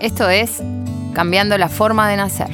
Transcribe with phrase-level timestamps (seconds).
[0.00, 0.62] Esto es
[1.12, 2.50] Cambiando la forma de nacer,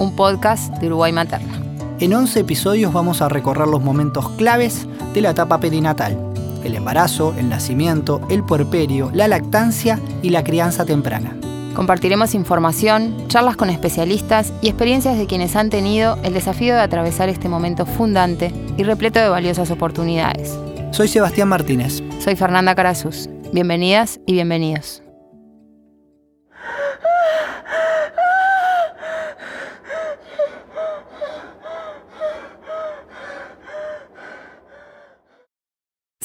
[0.00, 1.62] un podcast de Uruguay Materna.
[2.00, 6.18] En 11 episodios vamos a recorrer los momentos claves de la etapa perinatal.
[6.64, 11.36] El embarazo, el nacimiento, el puerperio, la lactancia y la crianza temprana.
[11.74, 17.28] Compartiremos información, charlas con especialistas y experiencias de quienes han tenido el desafío de atravesar
[17.28, 20.58] este momento fundante y repleto de valiosas oportunidades.
[20.90, 22.02] Soy Sebastián Martínez.
[22.18, 23.28] Soy Fernanda Carazuz.
[23.52, 25.04] Bienvenidas y bienvenidos.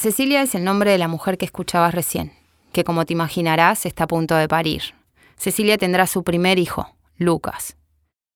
[0.06, 2.30] Cecilia es el nombre de la mujer que escuchabas recién,
[2.70, 4.94] que como te imaginarás está a punto de parir.
[5.36, 7.76] Cecilia tendrá su primer hijo, Lucas.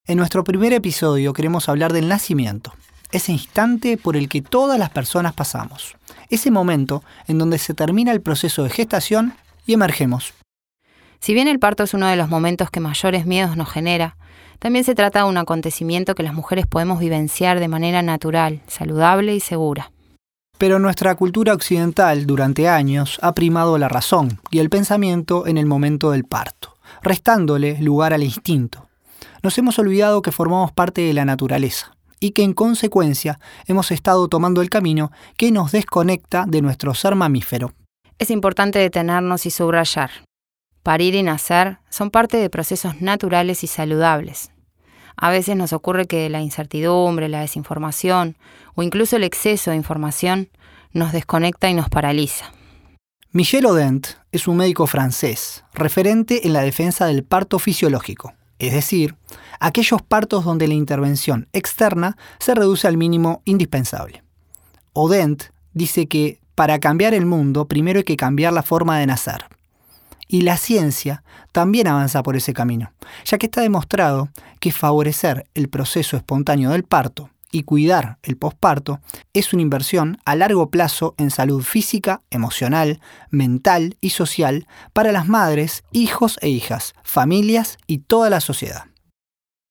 [0.05, 2.73] En nuestro primer episodio queremos hablar del nacimiento,
[3.13, 5.95] ese instante por el que todas las personas pasamos,
[6.29, 9.33] ese momento en donde se termina el proceso de gestación
[9.65, 10.33] y emergemos.
[11.21, 14.17] Si bien el parto es uno de los momentos que mayores miedos nos genera,
[14.59, 19.33] también se trata de un acontecimiento que las mujeres podemos vivenciar de manera natural, saludable
[19.33, 19.89] y segura.
[20.61, 25.65] Pero nuestra cultura occidental durante años ha primado la razón y el pensamiento en el
[25.65, 28.87] momento del parto, restándole lugar al instinto.
[29.41, 34.27] Nos hemos olvidado que formamos parte de la naturaleza y que en consecuencia hemos estado
[34.27, 37.73] tomando el camino que nos desconecta de nuestro ser mamífero.
[38.19, 40.11] Es importante detenernos y subrayar.
[40.83, 44.51] Parir y nacer son parte de procesos naturales y saludables.
[45.15, 48.37] A veces nos ocurre que la incertidumbre, la desinformación
[48.75, 50.49] o incluso el exceso de información
[50.93, 52.51] nos desconecta y nos paraliza.
[53.31, 59.15] Michel Odent es un médico francés, referente en la defensa del parto fisiológico, es decir,
[59.59, 64.23] aquellos partos donde la intervención externa se reduce al mínimo indispensable.
[64.91, 69.45] Odent dice que para cambiar el mundo primero hay que cambiar la forma de nacer.
[70.33, 72.93] Y la ciencia también avanza por ese camino,
[73.25, 74.29] ya que está demostrado
[74.61, 79.01] que favorecer el proceso espontáneo del parto y cuidar el posparto
[79.33, 85.27] es una inversión a largo plazo en salud física, emocional, mental y social para las
[85.27, 88.85] madres, hijos e hijas, familias y toda la sociedad.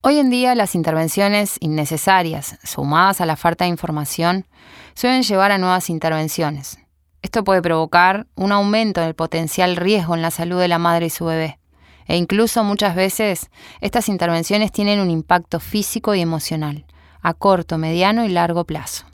[0.02, 4.46] Hoy en día las intervenciones innecesarias, sumadas a la falta de información,
[4.92, 6.78] suelen llevar a nuevas intervenciones,
[7.22, 11.10] esto puede provocar un aumento del potencial riesgo en la salud de la madre y
[11.10, 11.58] su bebé.
[12.06, 13.50] E incluso muchas veces
[13.80, 16.84] estas intervenciones tienen un impacto físico y emocional,
[17.22, 19.04] a corto, mediano y largo plazo.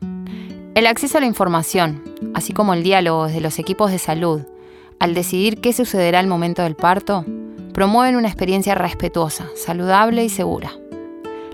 [0.75, 2.03] El acceso a la información,
[2.35, 4.43] así como el diálogo desde los equipos de salud,
[5.01, 7.25] al decidir qué sucederá al momento del parto,
[7.75, 10.73] promueven una experiencia respetuosa, saludable y segura.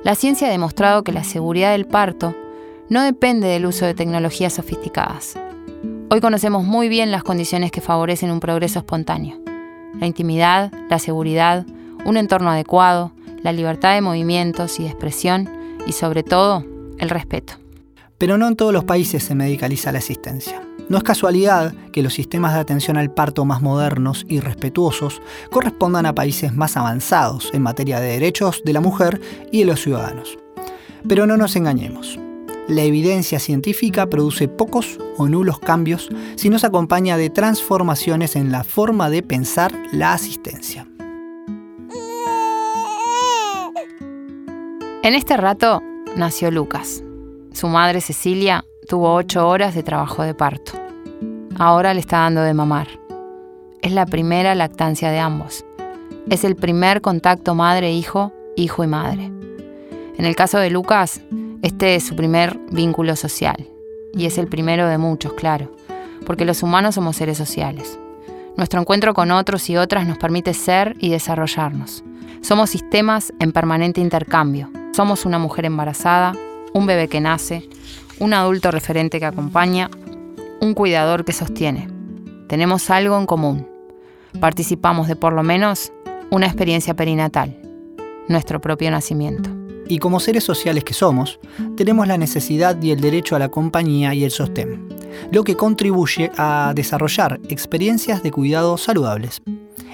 [0.05, 2.35] La ciencia ha demostrado que la seguridad del parto
[2.89, 5.37] no depende del uso de tecnologías sofisticadas,
[6.15, 9.41] Hoy conocemos muy bien las condiciones que favorecen un progreso espontáneo.
[9.99, 11.65] La intimidad, la seguridad,
[12.05, 13.13] un entorno adecuado,
[13.43, 15.49] la libertad de movimientos y de expresión
[15.87, 16.67] y sobre todo
[16.99, 17.55] el respeto.
[18.19, 20.61] Pero no en todos los países se medicaliza la asistencia.
[20.91, 26.05] No es casualidad que los sistemas de atención al parto más modernos y respetuosos correspondan
[26.05, 29.19] a países más avanzados en materia de derechos de la mujer
[29.51, 30.37] y de los ciudadanos.
[31.09, 32.19] Pero no nos engañemos
[32.69, 38.53] la evidencia científica produce pocos o nulos cambios si no se acompaña de transformaciones en
[38.53, 40.87] la forma de pensar la asistencia.
[45.03, 45.83] En este rato
[46.17, 47.03] nació Lucas.
[47.53, 50.73] Su madre Cecilia tuvo ocho horas de trabajo de parto.
[51.59, 52.89] Ahora le está dando de mamar.
[53.83, 55.65] Es la primera lactancia de ambos.
[56.31, 59.25] Es el primer contacto madre-hijo, hijo y madre.
[60.17, 61.21] En el caso de Lucas,
[61.63, 63.69] este es su primer vínculo social,
[64.13, 65.71] y es el primero de muchos, claro,
[66.27, 68.01] porque los humanos somos seres sociales.
[68.57, 72.03] Nuestro encuentro con otros y otras nos permite ser y desarrollarnos.
[72.41, 74.71] Somos sistemas en permanente intercambio.
[74.93, 76.33] Somos una mujer embarazada,
[76.75, 77.69] un bebé que nace,
[78.19, 79.89] un adulto referente que acompaña,
[80.61, 81.89] un cuidador que sostiene.
[82.49, 83.69] Tenemos algo en común.
[84.41, 85.93] Participamos de por lo menos
[86.31, 87.57] una experiencia perinatal,
[88.29, 89.62] nuestro propio nacimiento
[89.93, 91.39] y como seres sociales que somos,
[91.77, 94.89] tenemos la necesidad y el derecho a la compañía y el sostén,
[95.31, 99.43] lo que contribuye a desarrollar experiencias de cuidado saludables.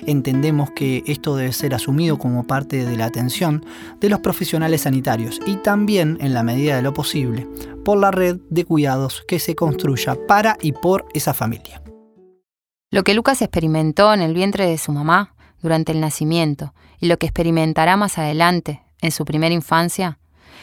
[0.06, 3.66] Entendemos que esto debe ser asumido como parte de la atención
[3.98, 7.48] de los profesionales sanitarios y también, en la medida de lo posible,
[7.84, 11.82] por la red de cuidados que se construya para y por esa familia.
[12.92, 17.18] Lo que Lucas experimentó en el vientre de su mamá durante el nacimiento y lo
[17.18, 20.18] que experimentará más adelante en su primera infancia,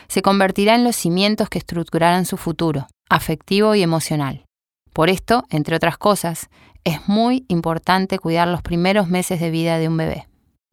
[0.07, 4.45] se convertirá en los cimientos que estructurarán su futuro, afectivo y emocional.
[4.93, 6.49] Por esto, entre otras cosas,
[6.83, 10.27] es muy importante cuidar los primeros meses de vida de un bebé.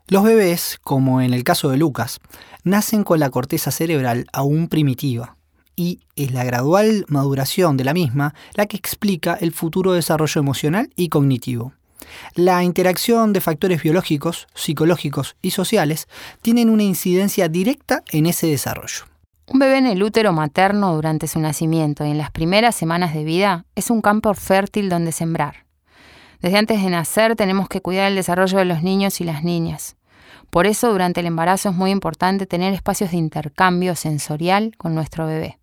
[0.09, 2.21] Los bebés, como en el caso de Lucas,
[2.65, 5.37] nacen con la corteza cerebral aún primitiva,
[5.75, 10.91] y es la gradual maduración de la misma la que explica el futuro desarrollo emocional
[10.97, 11.73] y cognitivo.
[12.35, 16.09] La interacción de factores biológicos, psicológicos y sociales
[16.41, 19.05] tienen una incidencia directa en ese desarrollo.
[19.47, 23.25] Un bebé en el útero materno durante su nacimiento y en las primeras semanas de
[23.25, 25.67] vida es un campo fértil donde sembrar.
[26.41, 29.97] Desde antes de nacer tenemos que cuidar el desarrollo de los niños y las niñas.
[30.51, 35.27] Por eso durante el embarazo es muy importante tener espacios de intercambio sensorial con nuestro
[35.27, 35.59] bebé.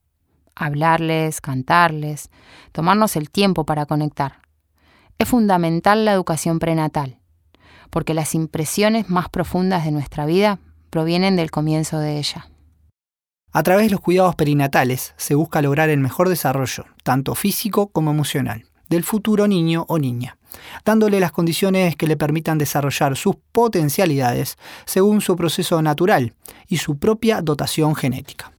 [0.55, 2.29] Hablarles, cantarles,
[2.71, 4.39] tomarnos el tiempo para conectar.
[5.19, 7.19] Es fundamental la educación prenatal,
[7.89, 12.49] porque las impresiones más profundas de nuestra vida provienen del comienzo de ella.
[13.51, 18.11] A través de los cuidados perinatales se busca lograr el mejor desarrollo, tanto físico como
[18.11, 20.37] emocional, del futuro niño o niña,
[20.85, 24.55] dándole las condiciones que le permitan desarrollar sus potencialidades
[24.85, 26.33] según su proceso natural
[26.69, 28.53] y su propia dotación genética.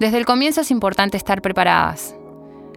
[0.00, 2.16] Desde el comienzo es importante estar preparadas,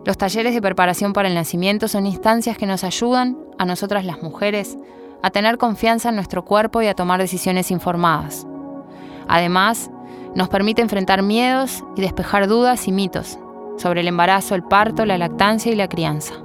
[0.05, 4.21] los talleres de preparación para el nacimiento son instancias que nos ayudan, a nosotras las
[4.21, 4.77] mujeres,
[5.23, 8.45] a tener confianza en nuestro cuerpo y a tomar decisiones informadas.
[9.27, 9.89] Además,
[10.35, 13.39] nos permite enfrentar miedos y despejar dudas y mitos
[13.77, 16.35] sobre el embarazo, el parto, la lactancia y la crianza.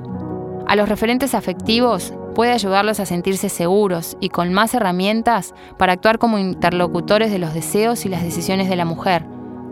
[0.66, 6.18] A los referentes afectivos puede ayudarlos a sentirse seguros y con más herramientas para actuar
[6.18, 9.26] como interlocutores de los deseos y las decisiones de la mujer,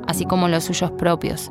[0.06, 1.50] así como los suyos propios.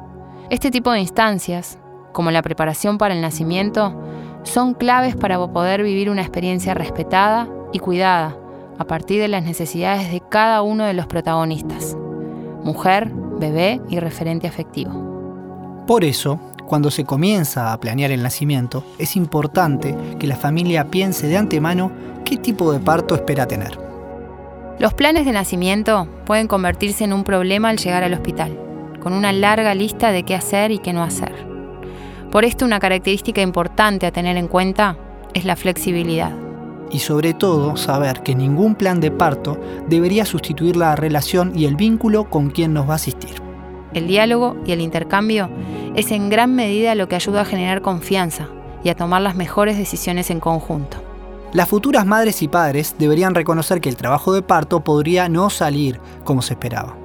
[0.52, 1.80] Este tipo de instancias
[2.18, 3.94] como la preparación para el nacimiento,
[4.42, 8.36] son claves para poder vivir una experiencia respetada y cuidada
[8.80, 11.96] a partir de las necesidades de cada uno de los protagonistas,
[12.64, 15.86] mujer, bebé y referente afectivo.
[15.86, 21.28] Por eso, cuando se comienza a planear el nacimiento, es importante que la familia piense
[21.28, 21.92] de antemano
[22.26, 23.80] qué tipo de parto espera tener.
[24.80, 28.60] Los planes de nacimiento pueden convertirse en un problema al llegar al hospital,
[29.04, 31.57] con una larga lista de qué hacer y qué no hacer.
[32.32, 34.98] Por esto una característica importante a tener en cuenta
[35.34, 36.32] es la flexibilidad.
[36.92, 39.58] Y sobre todo saber que ningún plan de parto
[39.88, 43.42] debería sustituir la relación y el vínculo con quien nos va a asistir.
[43.94, 45.50] El diálogo y el intercambio
[45.96, 48.50] es en gran medida lo que ayuda a generar confianza
[48.84, 50.98] y a tomar las mejores decisiones en conjunto.
[51.54, 56.00] Las futuras madres y padres deberían reconocer que el trabajo de parto podría no salir
[56.26, 56.97] como se esperaba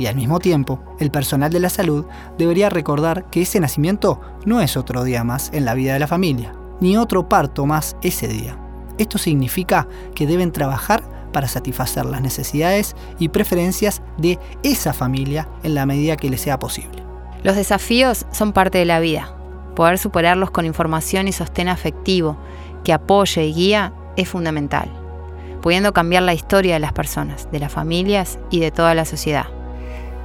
[0.00, 2.06] y al mismo tiempo, el personal de la salud
[2.38, 6.06] debería recordar que ese nacimiento no es otro día más en la vida de la
[6.06, 8.56] familia, ni otro parto más ese día.
[8.96, 11.02] Esto significa que deben trabajar
[11.32, 16.58] para satisfacer las necesidades y preferencias de esa familia en la medida que les sea
[16.58, 17.02] posible.
[17.42, 19.34] Los desafíos son parte de la vida.
[19.76, 22.38] Poder superarlos con información y sostén afectivo
[22.84, 24.90] que apoye y guía es fundamental,
[25.60, 29.59] pudiendo cambiar la historia de las personas, de las familias y de toda la sociedad.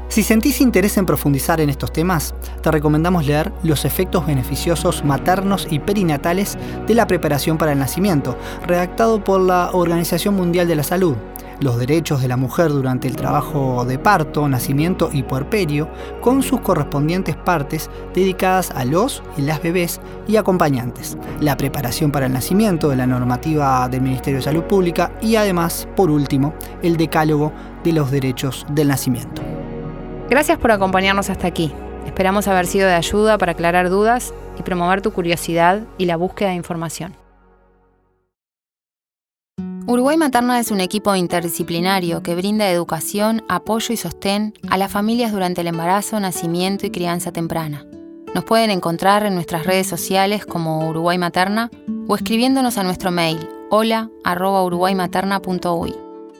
[0.07, 5.67] Si sentís interés en profundizar en estos temas, te recomendamos leer Los efectos beneficiosos maternos
[5.69, 6.57] y perinatales
[6.87, 11.15] de la preparación para el nacimiento, redactado por la Organización Mundial de la Salud.
[11.59, 15.89] Los derechos de la mujer durante el trabajo de parto, nacimiento y puerperio,
[16.21, 22.25] con sus correspondientes partes dedicadas a los y las bebés y acompañantes, la preparación para
[22.25, 26.97] el nacimiento de la normativa del Ministerio de Salud Pública y además, por último, el
[26.97, 29.54] decálogo de los derechos del nacimiento.
[30.29, 31.71] Gracias por acompañarnos hasta aquí.
[32.05, 36.49] Esperamos haber sido de ayuda para aclarar dudas y promover tu curiosidad y la búsqueda
[36.49, 37.15] de información.
[39.87, 45.31] Uruguay Materna es un equipo interdisciplinario que brinda educación, apoyo y sostén a las familias
[45.31, 47.85] durante el embarazo, nacimiento y crianza temprana.
[48.33, 51.69] Nos pueden encontrar en nuestras redes sociales como Uruguay Materna
[52.07, 54.09] o escribiéndonos a nuestro mail hola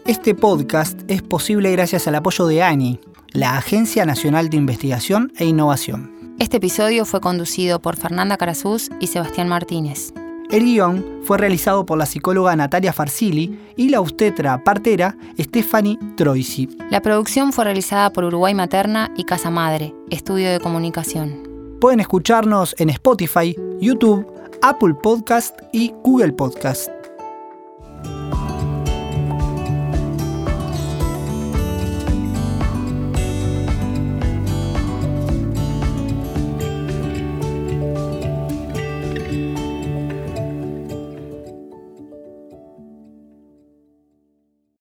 [0.06, 3.00] Este podcast es posible gracias al apoyo de ANI,
[3.32, 6.36] la Agencia Nacional de Investigación e Innovación.
[6.40, 10.14] Este episodio fue conducido por Fernanda Carazús y Sebastián Martínez.
[10.52, 16.70] El guion fue realizado por la psicóloga Natalia Farsili y la obstetra partera Stephanie Troisi.
[16.92, 21.78] La producción fue realizada por Uruguay Materna y Casa Madre, Estudio de Comunicación.
[21.82, 24.26] Pueden escucharnos en Spotify, YouTube,
[24.62, 26.90] Apple Podcast y Google Podcast.